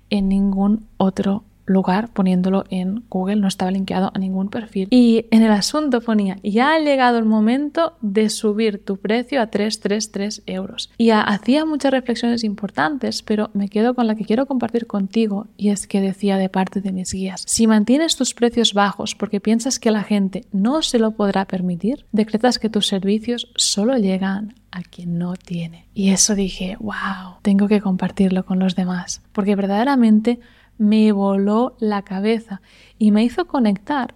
en 0.09 0.27
ningún 0.27 0.87
otro 0.97 1.45
lugar 1.69 2.11
poniéndolo 2.11 2.65
en 2.69 3.03
Google, 3.09 3.37
no 3.37 3.47
estaba 3.47 3.71
linkeado 3.71 4.11
a 4.13 4.19
ningún 4.19 4.49
perfil. 4.49 4.87
Y 4.91 5.25
en 5.31 5.43
el 5.43 5.51
asunto 5.51 6.01
ponía, 6.01 6.37
ya 6.43 6.73
ha 6.73 6.79
llegado 6.79 7.17
el 7.17 7.25
momento 7.25 7.93
de 8.01 8.29
subir 8.29 8.83
tu 8.83 8.97
precio 8.97 9.41
a 9.41 9.47
333 9.47 10.43
euros. 10.47 10.89
Y 10.97 11.11
hacía 11.11 11.65
muchas 11.65 11.91
reflexiones 11.91 12.43
importantes, 12.43 13.21
pero 13.21 13.49
me 13.53 13.69
quedo 13.69 13.93
con 13.93 14.07
la 14.07 14.15
que 14.15 14.25
quiero 14.25 14.45
compartir 14.45 14.87
contigo 14.87 15.47
y 15.57 15.69
es 15.69 15.87
que 15.87 16.01
decía 16.01 16.37
de 16.37 16.49
parte 16.49 16.81
de 16.81 16.91
mis 16.91 17.13
guías, 17.13 17.43
si 17.45 17.67
mantienes 17.67 18.15
tus 18.15 18.33
precios 18.33 18.73
bajos 18.73 19.15
porque 19.15 19.39
piensas 19.39 19.79
que 19.79 19.91
la 19.91 20.03
gente 20.03 20.45
no 20.51 20.81
se 20.81 20.99
lo 20.99 21.11
podrá 21.11 21.45
permitir, 21.45 22.05
decretas 22.11 22.59
que 22.59 22.69
tus 22.69 22.87
servicios 22.87 23.51
solo 23.55 23.97
llegan 23.97 24.55
a 24.71 24.83
quien 24.83 25.17
no 25.17 25.35
tiene. 25.35 25.85
Y 25.93 26.09
eso 26.09 26.35
dije, 26.35 26.77
wow, 26.79 27.37
tengo 27.41 27.67
que 27.67 27.81
compartirlo 27.81 28.45
con 28.45 28.59
los 28.59 28.75
demás, 28.75 29.21
porque 29.33 29.55
verdaderamente 29.55 30.39
me 30.79 31.11
voló 31.11 31.75
la 31.79 32.01
cabeza 32.01 32.61
y 32.97 33.11
me 33.11 33.23
hizo 33.23 33.45
conectar 33.45 34.15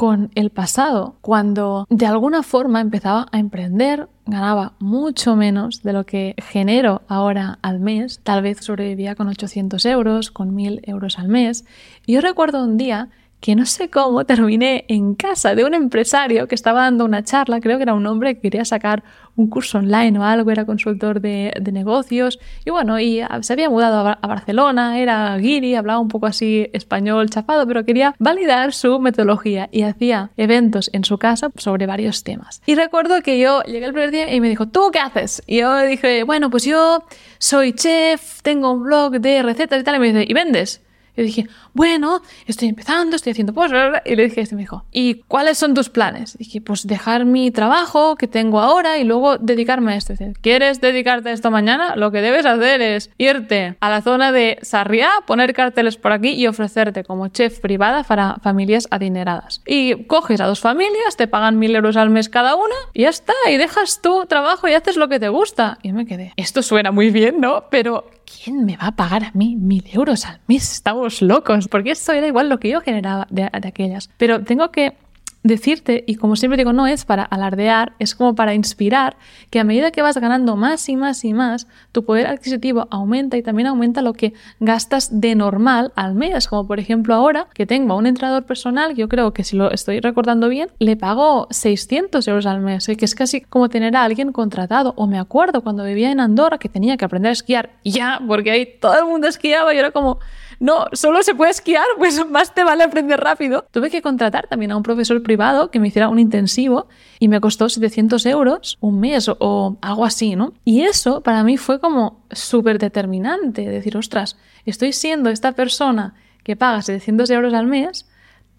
con 0.00 0.30
el 0.34 0.48
pasado, 0.48 1.16
cuando 1.20 1.86
de 1.90 2.06
alguna 2.06 2.42
forma 2.42 2.80
empezaba 2.80 3.26
a 3.32 3.38
emprender, 3.38 4.08
ganaba 4.24 4.72
mucho 4.78 5.36
menos 5.36 5.82
de 5.82 5.92
lo 5.92 6.06
que 6.06 6.34
genero 6.38 7.02
ahora 7.06 7.58
al 7.60 7.80
mes, 7.80 8.18
tal 8.22 8.40
vez 8.40 8.64
sobrevivía 8.64 9.14
con 9.14 9.28
800 9.28 9.84
euros, 9.84 10.30
con 10.30 10.54
1000 10.54 10.80
euros 10.84 11.18
al 11.18 11.28
mes. 11.28 11.66
Y 12.06 12.14
yo 12.14 12.22
recuerdo 12.22 12.64
un 12.64 12.78
día 12.78 13.10
que 13.40 13.56
no 13.56 13.64
sé 13.64 13.88
cómo 13.88 14.24
terminé 14.24 14.84
en 14.88 15.14
casa 15.14 15.54
de 15.54 15.64
un 15.64 15.74
empresario 15.74 16.46
que 16.46 16.54
estaba 16.54 16.82
dando 16.82 17.04
una 17.04 17.24
charla, 17.24 17.60
creo 17.60 17.78
que 17.78 17.84
era 17.84 17.94
un 17.94 18.06
hombre 18.06 18.34
que 18.34 18.42
quería 18.42 18.64
sacar 18.64 19.02
un 19.36 19.48
curso 19.48 19.78
online 19.78 20.18
o 20.18 20.24
algo, 20.24 20.50
era 20.50 20.66
consultor 20.66 21.20
de, 21.20 21.52
negocios 21.72 22.38
y 22.64 22.70
bueno, 22.70 22.98
y 22.98 23.22
se 23.42 23.52
había 23.52 23.70
mudado 23.70 24.06
a, 24.06 24.26
Barcelona, 24.26 24.98
era 24.98 25.36
guiri, 25.38 25.74
hablaba 25.74 26.00
un 26.00 26.08
poco 26.08 26.26
así 26.26 26.68
español 26.72 27.30
chapado, 27.30 27.66
pero 27.66 27.84
quería 27.84 28.14
validar 28.18 28.72
su 28.72 28.98
metodología 29.00 29.68
y 29.72 29.82
hacía 29.82 30.30
eventos 30.36 30.90
en 30.92 31.04
su 31.04 31.16
casa 31.18 31.50
sobre 31.56 31.86
varios 31.86 32.22
temas. 32.24 32.60
Y 32.66 32.74
recuerdo 32.74 33.22
que 33.22 33.38
yo 33.38 33.62
llegué 33.62 33.86
el 33.86 33.92
primer 33.92 34.10
día 34.10 34.34
y 34.34 34.40
me 34.40 34.48
dijo, 34.48 34.68
¿tú 34.68 34.90
qué 34.92 34.98
haces? 34.98 35.42
Y 35.46 35.58
yo 35.58 35.78
dije, 35.82 36.24
bueno, 36.24 36.50
pues 36.50 36.64
yo 36.64 37.04
soy 37.38 37.72
chef, 37.72 38.42
tengo 38.42 38.72
un 38.72 38.82
blog 38.82 39.20
de 39.20 39.42
recetas 39.42 39.80
y 39.80 39.84
tal, 39.84 39.96
y 39.96 39.98
me 40.00 40.12
dice, 40.12 40.26
¿y 40.28 40.34
vendes? 40.34 40.82
Y 41.22 41.26
dije, 41.26 41.46
bueno, 41.72 42.22
estoy 42.46 42.68
empezando, 42.68 43.16
estoy 43.16 43.32
haciendo 43.32 43.54
cosas. 43.54 44.02
Y 44.04 44.16
le 44.16 44.24
dije, 44.24 44.40
este 44.40 44.54
me 44.54 44.62
dijo, 44.62 44.84
¿y 44.92 45.22
cuáles 45.28 45.58
son 45.58 45.74
tus 45.74 45.88
planes? 45.88 46.34
Y 46.36 46.44
dije, 46.44 46.60
pues 46.60 46.86
dejar 46.86 47.24
mi 47.24 47.50
trabajo 47.50 48.16
que 48.16 48.26
tengo 48.26 48.60
ahora 48.60 48.98
y 48.98 49.04
luego 49.04 49.38
dedicarme 49.38 49.92
a 49.92 49.96
esto. 49.96 50.12
Dice, 50.12 50.32
¿quieres 50.40 50.80
dedicarte 50.80 51.30
a 51.30 51.32
esto 51.32 51.50
mañana? 51.50 51.96
Lo 51.96 52.10
que 52.10 52.20
debes 52.20 52.46
hacer 52.46 52.80
es 52.80 53.10
irte 53.18 53.76
a 53.80 53.90
la 53.90 54.02
zona 54.02 54.32
de 54.32 54.58
Sarriá, 54.62 55.10
poner 55.26 55.52
carteles 55.54 55.96
por 55.96 56.12
aquí 56.12 56.30
y 56.30 56.46
ofrecerte 56.46 57.04
como 57.04 57.28
chef 57.28 57.60
privada 57.60 58.02
para 58.04 58.36
familias 58.42 58.88
adineradas. 58.90 59.62
Y 59.66 60.04
coges 60.04 60.40
a 60.40 60.46
dos 60.46 60.60
familias, 60.60 61.16
te 61.16 61.26
pagan 61.26 61.58
mil 61.58 61.74
euros 61.74 61.96
al 61.96 62.10
mes 62.10 62.28
cada 62.28 62.54
una 62.54 62.74
y 62.92 63.02
ya 63.02 63.10
está. 63.10 63.34
Y 63.50 63.56
dejas 63.56 64.00
tu 64.02 64.26
trabajo 64.26 64.68
y 64.68 64.74
haces 64.74 64.96
lo 64.96 65.08
que 65.08 65.20
te 65.20 65.28
gusta. 65.28 65.78
Y 65.82 65.92
me 65.92 66.06
quedé, 66.06 66.32
esto 66.36 66.62
suena 66.62 66.90
muy 66.90 67.10
bien, 67.10 67.40
¿no? 67.40 67.64
Pero 67.70 68.04
¿quién 68.30 68.64
me 68.64 68.76
va 68.76 68.88
a 68.88 68.96
pagar 68.96 69.24
a 69.24 69.30
mí 69.34 69.56
mil 69.56 69.84
euros 69.92 70.26
al 70.26 70.40
mes? 70.46 70.72
Estamos 70.72 71.22
locos, 71.22 71.68
porque 71.68 71.92
eso 71.92 72.12
era 72.12 72.26
igual 72.26 72.48
lo 72.48 72.58
que 72.58 72.68
yo 72.70 72.80
generaba 72.80 73.26
de, 73.30 73.42
de 73.42 73.68
aquellas. 73.68 74.10
Pero 74.16 74.42
tengo 74.44 74.70
que 74.70 74.96
decirte, 75.42 76.04
y 76.06 76.16
como 76.16 76.36
siempre 76.36 76.58
digo, 76.58 76.72
no 76.72 76.86
es 76.86 77.04
para 77.04 77.22
alardear, 77.22 77.94
es 77.98 78.14
como 78.14 78.34
para 78.34 78.54
inspirar, 78.54 79.16
que 79.50 79.58
a 79.58 79.64
medida 79.64 79.90
que 79.90 80.02
vas 80.02 80.16
ganando 80.18 80.56
más 80.56 80.88
y 80.88 80.96
más 80.96 81.24
y 81.24 81.32
más, 81.32 81.66
tu 81.92 82.04
poder 82.04 82.26
adquisitivo 82.26 82.88
aumenta 82.90 83.36
y 83.36 83.42
también 83.42 83.68
aumenta 83.68 84.02
lo 84.02 84.12
que 84.12 84.34
gastas 84.58 85.20
de 85.20 85.34
normal 85.34 85.92
al 85.96 86.14
mes. 86.14 86.46
Como 86.48 86.66
por 86.66 86.78
ejemplo 86.78 87.14
ahora 87.14 87.46
que 87.54 87.66
tengo 87.66 87.94
a 87.94 87.96
un 87.96 88.06
entrenador 88.06 88.44
personal, 88.44 88.94
yo 88.94 89.08
creo 89.08 89.32
que 89.32 89.44
si 89.44 89.56
lo 89.56 89.70
estoy 89.70 90.00
recordando 90.00 90.48
bien, 90.48 90.68
le 90.78 90.96
pago 90.96 91.48
600 91.50 92.26
euros 92.28 92.46
al 92.46 92.60
mes, 92.60 92.88
¿eh? 92.88 92.96
que 92.96 93.04
es 93.04 93.14
casi 93.14 93.40
como 93.40 93.68
tener 93.68 93.96
a 93.96 94.04
alguien 94.04 94.32
contratado. 94.32 94.92
O 94.96 95.06
me 95.06 95.18
acuerdo 95.18 95.62
cuando 95.62 95.84
vivía 95.84 96.10
en 96.10 96.20
Andorra 96.20 96.58
que 96.58 96.68
tenía 96.68 96.96
que 96.96 97.04
aprender 97.04 97.30
a 97.30 97.32
esquiar 97.32 97.70
ya, 97.84 98.20
porque 98.26 98.50
ahí 98.50 98.68
todo 98.80 98.98
el 98.98 99.06
mundo 99.06 99.26
esquiaba 99.28 99.74
y 99.74 99.78
era 99.78 99.90
como 99.90 100.18
no, 100.60 100.84
solo 100.92 101.22
se 101.22 101.34
puede 101.34 101.50
esquiar, 101.50 101.86
pues 101.98 102.24
más 102.28 102.54
te 102.54 102.62
vale 102.62 102.84
aprender 102.84 103.18
rápido. 103.18 103.66
Tuve 103.70 103.90
que 103.90 104.02
contratar 104.02 104.46
también 104.46 104.70
a 104.70 104.76
un 104.76 104.82
profesor 104.82 105.22
privado 105.22 105.70
que 105.70 105.80
me 105.80 105.88
hiciera 105.88 106.08
un 106.08 106.18
intensivo 106.18 106.86
y 107.18 107.28
me 107.28 107.40
costó 107.40 107.68
700 107.68 108.24
euros 108.26 108.76
un 108.80 109.00
mes 109.00 109.28
o, 109.28 109.78
algo 109.80 110.04
así, 110.04 110.36
¿no? 110.36 110.52
Y 110.64 110.82
eso 110.82 111.22
para 111.22 111.42
mí 111.42 111.56
fue 111.56 111.80
como 111.80 112.24
súper 112.30 112.78
determinante, 112.78 113.68
decir, 113.68 113.96
ostras, 113.96 114.36
estoy 114.66 114.92
siendo 114.92 115.30
esta 115.30 115.52
persona 115.52 116.14
que 116.44 116.56
paga 116.56 116.82
700 116.82 117.30
euros 117.30 117.54
al 117.54 117.66
mes 117.66 118.06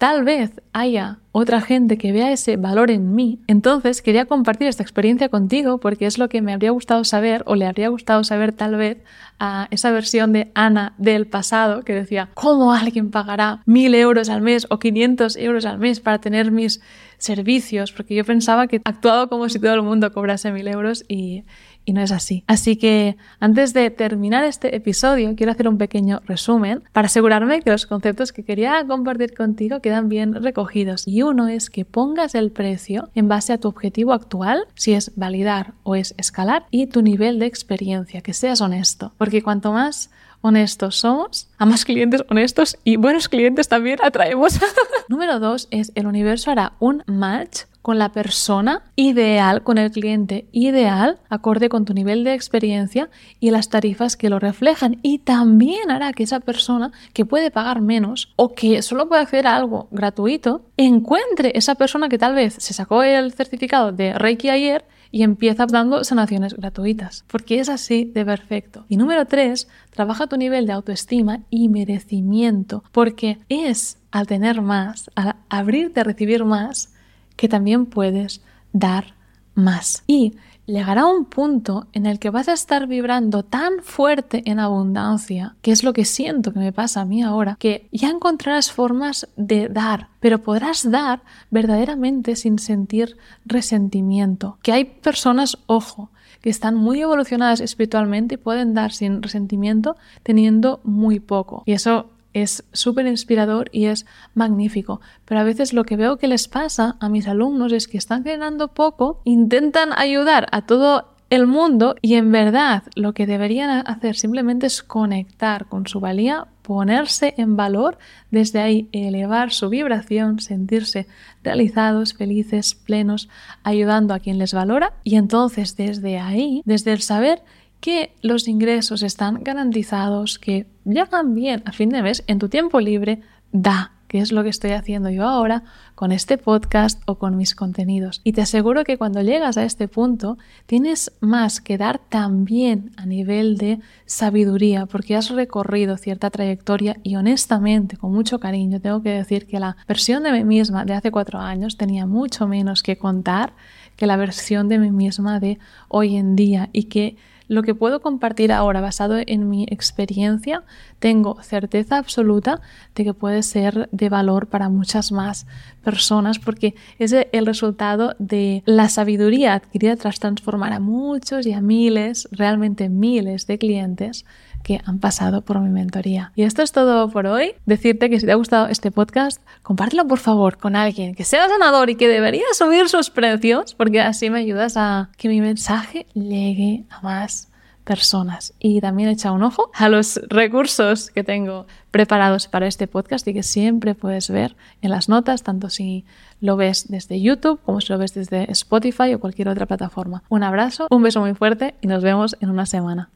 tal 0.02 0.24
vez 0.24 0.50
haya 0.72 1.20
otra 1.30 1.60
gente 1.60 1.96
que 1.96 2.10
vea 2.10 2.32
ese 2.32 2.56
valor 2.56 2.90
en 2.90 3.14
mí. 3.14 3.38
Entonces 3.46 4.02
quería 4.02 4.26
compartir 4.26 4.66
esta 4.66 4.82
experiencia 4.82 5.28
contigo 5.28 5.78
porque 5.78 6.06
es 6.06 6.18
lo 6.18 6.28
que 6.28 6.42
me 6.42 6.52
habría 6.52 6.72
gustado 6.72 7.04
saber 7.04 7.44
o 7.46 7.54
le 7.54 7.66
habría 7.66 7.86
gustado 7.86 8.24
saber 8.24 8.50
tal 8.50 8.74
vez 8.74 8.98
a 9.38 9.68
esa 9.70 9.92
versión 9.92 10.32
de 10.32 10.50
Ana 10.56 10.94
del 10.98 11.28
pasado 11.28 11.84
que 11.84 11.94
decía, 11.94 12.30
¿cómo 12.34 12.72
alguien 12.72 13.12
pagará 13.12 13.62
mil 13.64 13.94
euros 13.94 14.28
al 14.28 14.42
mes 14.42 14.66
o 14.70 14.80
500 14.80 15.36
euros 15.36 15.66
al 15.66 15.78
mes 15.78 16.00
para 16.00 16.18
tener 16.18 16.50
mis 16.50 16.80
servicios? 17.18 17.92
Porque 17.92 18.16
yo 18.16 18.24
pensaba 18.24 18.66
que 18.66 18.80
actuaba 18.82 19.28
como 19.28 19.48
si 19.48 19.60
todo 19.60 19.74
el 19.74 19.82
mundo 19.82 20.12
cobrase 20.12 20.50
mil 20.50 20.66
euros 20.66 21.04
y 21.06 21.44
y 21.84 21.92
no 21.92 22.00
es 22.00 22.12
así. 22.12 22.44
Así 22.46 22.76
que 22.76 23.16
antes 23.40 23.72
de 23.72 23.90
terminar 23.90 24.44
este 24.44 24.74
episodio, 24.76 25.34
quiero 25.36 25.52
hacer 25.52 25.68
un 25.68 25.78
pequeño 25.78 26.20
resumen 26.26 26.82
para 26.92 27.06
asegurarme 27.06 27.62
que 27.62 27.70
los 27.70 27.86
conceptos 27.86 28.32
que 28.32 28.44
quería 28.44 28.84
compartir 28.86 29.34
contigo 29.34 29.80
quedan 29.80 30.08
bien 30.08 30.34
recogidos. 30.34 31.06
Y 31.06 31.22
uno 31.22 31.48
es 31.48 31.70
que 31.70 31.84
pongas 31.84 32.34
el 32.34 32.50
precio 32.50 33.08
en 33.14 33.28
base 33.28 33.52
a 33.52 33.58
tu 33.58 33.68
objetivo 33.68 34.12
actual, 34.12 34.66
si 34.74 34.92
es 34.94 35.12
validar 35.16 35.72
o 35.82 35.94
es 35.94 36.14
escalar, 36.18 36.64
y 36.70 36.86
tu 36.86 37.02
nivel 37.02 37.38
de 37.38 37.46
experiencia, 37.46 38.20
que 38.20 38.32
seas 38.32 38.60
honesto. 38.60 39.12
Porque 39.18 39.42
cuanto 39.42 39.72
más 39.72 40.10
honestos 40.42 40.96
somos, 40.96 41.48
a 41.56 41.64
más 41.64 41.84
clientes 41.84 42.24
honestos 42.28 42.76
y 42.84 42.96
buenos 42.96 43.28
clientes 43.28 43.68
también 43.68 43.98
atraemos. 44.02 44.58
Número 45.08 45.38
dos 45.38 45.68
es 45.70 45.92
el 45.94 46.06
universo 46.06 46.50
hará 46.50 46.72
un 46.80 47.02
match 47.06 47.62
con 47.82 47.98
la 47.98 48.12
persona 48.12 48.84
ideal, 48.96 49.62
con 49.62 49.76
el 49.76 49.90
cliente 49.90 50.46
ideal, 50.52 51.18
acorde 51.28 51.68
con 51.68 51.84
tu 51.84 51.92
nivel 51.92 52.24
de 52.24 52.34
experiencia 52.34 53.10
y 53.40 53.50
las 53.50 53.68
tarifas 53.68 54.16
que 54.16 54.30
lo 54.30 54.38
reflejan. 54.38 54.98
Y 55.02 55.18
también 55.18 55.90
hará 55.90 56.12
que 56.12 56.22
esa 56.22 56.40
persona 56.40 56.92
que 57.12 57.26
puede 57.26 57.50
pagar 57.50 57.80
menos 57.80 58.32
o 58.36 58.54
que 58.54 58.82
solo 58.82 59.08
puede 59.08 59.22
acceder 59.22 59.48
a 59.48 59.56
algo 59.56 59.88
gratuito, 59.90 60.62
encuentre 60.76 61.52
esa 61.54 61.74
persona 61.74 62.08
que 62.08 62.18
tal 62.18 62.34
vez 62.34 62.54
se 62.54 62.72
sacó 62.72 63.02
el 63.02 63.32
certificado 63.32 63.92
de 63.92 64.14
Reiki 64.14 64.48
ayer 64.48 64.84
y 65.12 65.22
empieza 65.22 65.66
dando 65.66 66.02
sanaciones 66.04 66.54
gratuitas, 66.54 67.24
porque 67.28 67.60
es 67.60 67.68
así 67.68 68.04
de 68.04 68.24
perfecto. 68.24 68.86
Y 68.88 68.96
número 68.96 69.26
tres, 69.26 69.68
trabaja 69.90 70.26
tu 70.26 70.36
nivel 70.36 70.66
de 70.66 70.72
autoestima 70.72 71.40
y 71.50 71.68
merecimiento, 71.68 72.82
porque 72.92 73.38
es 73.48 73.98
al 74.10 74.26
tener 74.26 74.62
más, 74.62 75.10
al 75.14 75.36
abrirte 75.48 76.00
a 76.00 76.04
recibir 76.04 76.44
más, 76.44 76.91
que 77.36 77.48
también 77.48 77.86
puedes 77.86 78.42
dar 78.72 79.14
más. 79.54 80.04
Y 80.06 80.34
llegará 80.66 81.06
un 81.06 81.24
punto 81.24 81.86
en 81.92 82.06
el 82.06 82.18
que 82.18 82.30
vas 82.30 82.48
a 82.48 82.52
estar 82.52 82.86
vibrando 82.86 83.42
tan 83.42 83.82
fuerte 83.82 84.42
en 84.46 84.58
abundancia, 84.58 85.56
que 85.62 85.72
es 85.72 85.82
lo 85.82 85.92
que 85.92 86.04
siento 86.04 86.52
que 86.52 86.60
me 86.60 86.72
pasa 86.72 87.02
a 87.02 87.04
mí 87.04 87.22
ahora, 87.22 87.56
que 87.58 87.88
ya 87.92 88.08
encontrarás 88.08 88.70
formas 88.70 89.28
de 89.36 89.68
dar, 89.68 90.08
pero 90.20 90.42
podrás 90.42 90.90
dar 90.90 91.22
verdaderamente 91.50 92.36
sin 92.36 92.58
sentir 92.58 93.16
resentimiento. 93.44 94.58
Que 94.62 94.72
hay 94.72 94.84
personas, 94.84 95.58
ojo, 95.66 96.10
que 96.40 96.50
están 96.50 96.74
muy 96.74 97.00
evolucionadas 97.00 97.60
espiritualmente 97.60 98.34
y 98.34 98.38
pueden 98.38 98.74
dar 98.74 98.92
sin 98.92 99.22
resentimiento 99.22 99.96
teniendo 100.22 100.80
muy 100.84 101.20
poco. 101.20 101.62
Y 101.66 101.72
eso 101.72 102.11
es 102.32 102.64
súper 102.72 103.06
inspirador 103.06 103.68
y 103.72 103.86
es 103.86 104.06
magnífico. 104.34 105.00
Pero 105.24 105.40
a 105.40 105.44
veces 105.44 105.72
lo 105.72 105.84
que 105.84 105.96
veo 105.96 106.18
que 106.18 106.28
les 106.28 106.48
pasa 106.48 106.96
a 107.00 107.08
mis 107.08 107.28
alumnos 107.28 107.72
es 107.72 107.88
que 107.88 107.98
están 107.98 108.22
ganando 108.22 108.68
poco, 108.68 109.20
intentan 109.24 109.90
ayudar 109.96 110.46
a 110.52 110.62
todo 110.62 111.12
el 111.32 111.46
mundo 111.46 111.96
y 112.02 112.16
en 112.16 112.30
verdad 112.30 112.82
lo 112.94 113.14
que 113.14 113.26
deberían 113.26 113.86
hacer 113.86 114.16
simplemente 114.16 114.66
es 114.66 114.82
conectar 114.82 115.64
con 115.64 115.86
su 115.86 115.98
valía, 115.98 116.46
ponerse 116.60 117.32
en 117.38 117.56
valor, 117.56 117.96
desde 118.30 118.60
ahí 118.60 118.90
elevar 118.92 119.50
su 119.50 119.70
vibración, 119.70 120.40
sentirse 120.40 121.06
realizados, 121.42 122.12
felices, 122.12 122.74
plenos, 122.74 123.30
ayudando 123.62 124.12
a 124.12 124.18
quien 124.18 124.36
les 124.36 124.52
valora 124.52 124.92
y 125.04 125.16
entonces 125.16 125.74
desde 125.74 126.18
ahí, 126.18 126.60
desde 126.66 126.92
el 126.92 127.00
saber 127.00 127.42
que 127.82 128.14
los 128.22 128.46
ingresos 128.46 129.02
están 129.02 129.42
garantizados, 129.42 130.38
que 130.38 130.66
llegan 130.84 131.34
bien 131.34 131.64
a 131.66 131.72
fin 131.72 131.88
de 131.88 132.00
mes, 132.00 132.22
en 132.28 132.38
tu 132.38 132.48
tiempo 132.48 132.80
libre, 132.80 133.22
da, 133.50 133.90
que 134.06 134.20
es 134.20 134.30
lo 134.30 134.44
que 134.44 134.50
estoy 134.50 134.70
haciendo 134.70 135.10
yo 135.10 135.24
ahora 135.24 135.64
con 135.96 136.12
este 136.12 136.38
podcast 136.38 137.02
o 137.06 137.16
con 137.16 137.36
mis 137.36 137.56
contenidos. 137.56 138.20
Y 138.22 138.34
te 138.34 138.42
aseguro 138.42 138.84
que 138.84 138.98
cuando 138.98 139.20
llegas 139.20 139.56
a 139.56 139.64
este 139.64 139.88
punto 139.88 140.38
tienes 140.66 141.10
más 141.18 141.60
que 141.60 141.76
dar 141.76 141.98
también 141.98 142.92
a 142.96 143.04
nivel 143.04 143.58
de 143.58 143.80
sabiduría, 144.06 144.86
porque 144.86 145.16
has 145.16 145.30
recorrido 145.30 145.96
cierta 145.96 146.30
trayectoria 146.30 146.98
y 147.02 147.16
honestamente, 147.16 147.96
con 147.96 148.12
mucho 148.12 148.38
cariño, 148.38 148.80
tengo 148.80 149.02
que 149.02 149.10
decir 149.10 149.48
que 149.48 149.58
la 149.58 149.76
versión 149.88 150.22
de 150.22 150.30
mí 150.30 150.44
misma 150.44 150.84
de 150.84 150.94
hace 150.94 151.10
cuatro 151.10 151.40
años 151.40 151.76
tenía 151.76 152.06
mucho 152.06 152.46
menos 152.46 152.84
que 152.84 152.96
contar 152.96 153.54
que 153.96 154.06
la 154.06 154.16
versión 154.16 154.68
de 154.68 154.78
mí 154.78 154.92
misma 154.92 155.40
de 155.40 155.58
hoy 155.88 156.16
en 156.16 156.36
día 156.36 156.70
y 156.72 156.84
que 156.84 157.16
lo 157.48 157.62
que 157.62 157.74
puedo 157.74 158.00
compartir 158.00 158.52
ahora 158.52 158.80
basado 158.80 159.18
en 159.24 159.48
mi 159.48 159.64
experiencia, 159.68 160.62
tengo 160.98 161.42
certeza 161.42 161.98
absoluta 161.98 162.60
de 162.94 163.04
que 163.04 163.14
puede 163.14 163.42
ser 163.42 163.88
de 163.92 164.08
valor 164.08 164.48
para 164.48 164.68
muchas 164.68 165.12
más 165.12 165.46
personas 165.82 166.38
porque 166.38 166.74
es 166.98 167.12
el 167.12 167.46
resultado 167.46 168.14
de 168.18 168.62
la 168.66 168.88
sabiduría 168.88 169.54
adquirida 169.54 169.96
tras 169.96 170.20
transformar 170.20 170.72
a 170.72 170.80
muchos 170.80 171.46
y 171.46 171.52
a 171.52 171.60
miles, 171.60 172.28
realmente 172.30 172.88
miles 172.88 173.46
de 173.46 173.58
clientes 173.58 174.24
que 174.62 174.80
han 174.84 174.98
pasado 174.98 175.42
por 175.42 175.60
mi 175.60 175.70
mentoría. 175.70 176.32
Y 176.34 176.42
esto 176.42 176.62
es 176.62 176.72
todo 176.72 177.08
por 177.08 177.26
hoy. 177.26 177.54
Decirte 177.66 178.10
que 178.10 178.20
si 178.20 178.26
te 178.26 178.32
ha 178.32 178.36
gustado 178.36 178.68
este 178.68 178.90
podcast, 178.90 179.42
compártelo 179.62 180.06
por 180.06 180.18
favor 180.18 180.58
con 180.58 180.76
alguien 180.76 181.14
que 181.14 181.24
sea 181.24 181.48
sanador 181.48 181.90
y 181.90 181.96
que 181.96 182.08
debería 182.08 182.44
subir 182.52 182.88
sus 182.88 183.10
precios, 183.10 183.74
porque 183.74 184.00
así 184.00 184.30
me 184.30 184.40
ayudas 184.40 184.76
a 184.76 185.10
que 185.16 185.28
mi 185.28 185.40
mensaje 185.40 186.06
llegue 186.14 186.84
a 186.90 187.00
más 187.02 187.48
personas. 187.84 188.54
Y 188.58 188.80
también 188.80 189.08
echa 189.08 189.32
un 189.32 189.42
ojo 189.42 189.70
a 189.74 189.88
los 189.88 190.20
recursos 190.28 191.10
que 191.10 191.24
tengo 191.24 191.66
preparados 191.90 192.48
para 192.48 192.66
este 192.66 192.86
podcast 192.86 193.26
y 193.28 193.34
que 193.34 193.42
siempre 193.42 193.94
puedes 193.94 194.30
ver 194.30 194.56
en 194.80 194.90
las 194.90 195.08
notas, 195.08 195.42
tanto 195.42 195.68
si 195.68 196.04
lo 196.40 196.56
ves 196.56 196.86
desde 196.88 197.20
YouTube 197.20 197.60
como 197.64 197.80
si 197.80 197.92
lo 197.92 197.98
ves 197.98 198.14
desde 198.14 198.50
Spotify 198.52 199.14
o 199.14 199.20
cualquier 199.20 199.48
otra 199.48 199.66
plataforma. 199.66 200.22
Un 200.28 200.42
abrazo, 200.42 200.86
un 200.90 201.02
beso 201.02 201.20
muy 201.20 201.34
fuerte 201.34 201.74
y 201.80 201.86
nos 201.86 202.02
vemos 202.02 202.36
en 202.40 202.50
una 202.50 202.66
semana. 202.66 203.10